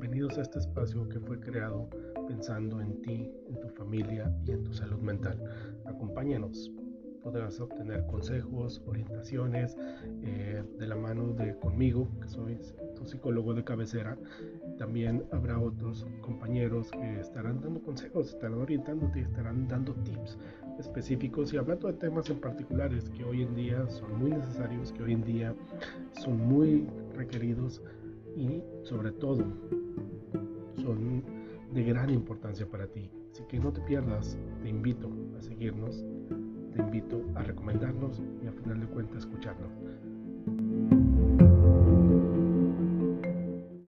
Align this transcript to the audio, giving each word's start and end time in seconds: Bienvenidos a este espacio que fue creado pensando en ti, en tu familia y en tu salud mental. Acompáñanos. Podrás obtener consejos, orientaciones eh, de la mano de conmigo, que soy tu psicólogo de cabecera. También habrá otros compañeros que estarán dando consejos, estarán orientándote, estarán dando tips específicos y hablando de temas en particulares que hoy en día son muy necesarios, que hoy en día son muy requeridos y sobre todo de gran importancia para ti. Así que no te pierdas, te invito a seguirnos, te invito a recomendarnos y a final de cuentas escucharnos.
Bienvenidos 0.00 0.38
a 0.38 0.40
este 0.40 0.58
espacio 0.58 1.06
que 1.10 1.20
fue 1.20 1.38
creado 1.38 1.86
pensando 2.26 2.80
en 2.80 3.02
ti, 3.02 3.30
en 3.50 3.60
tu 3.60 3.68
familia 3.68 4.34
y 4.46 4.52
en 4.52 4.64
tu 4.64 4.72
salud 4.72 4.98
mental. 4.98 5.38
Acompáñanos. 5.84 6.72
Podrás 7.22 7.60
obtener 7.60 8.06
consejos, 8.06 8.82
orientaciones 8.86 9.76
eh, 10.22 10.64
de 10.78 10.86
la 10.86 10.96
mano 10.96 11.34
de 11.34 11.54
conmigo, 11.58 12.08
que 12.22 12.28
soy 12.28 12.58
tu 12.96 13.04
psicólogo 13.04 13.52
de 13.52 13.62
cabecera. 13.62 14.16
También 14.78 15.22
habrá 15.32 15.60
otros 15.60 16.06
compañeros 16.22 16.90
que 16.92 17.20
estarán 17.20 17.60
dando 17.60 17.82
consejos, 17.82 18.30
estarán 18.30 18.58
orientándote, 18.58 19.20
estarán 19.20 19.68
dando 19.68 19.92
tips 19.96 20.38
específicos 20.78 21.52
y 21.52 21.58
hablando 21.58 21.88
de 21.88 21.98
temas 21.98 22.30
en 22.30 22.40
particulares 22.40 23.10
que 23.10 23.22
hoy 23.22 23.42
en 23.42 23.54
día 23.54 23.86
son 23.90 24.18
muy 24.18 24.30
necesarios, 24.30 24.92
que 24.92 25.02
hoy 25.02 25.12
en 25.12 25.24
día 25.24 25.54
son 26.12 26.38
muy 26.38 26.88
requeridos 27.14 27.82
y 28.34 28.62
sobre 28.82 29.12
todo 29.12 29.44
de 31.72 31.84
gran 31.84 32.10
importancia 32.10 32.66
para 32.68 32.86
ti. 32.86 33.10
Así 33.32 33.44
que 33.48 33.58
no 33.58 33.72
te 33.72 33.80
pierdas, 33.82 34.38
te 34.62 34.68
invito 34.68 35.10
a 35.38 35.42
seguirnos, 35.42 36.04
te 36.72 36.80
invito 36.80 37.24
a 37.34 37.42
recomendarnos 37.42 38.20
y 38.42 38.46
a 38.46 38.52
final 38.52 38.80
de 38.80 38.86
cuentas 38.86 39.18
escucharnos. 39.18 39.79